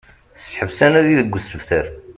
[0.41, 1.85] Seḥbes anadi deg usebter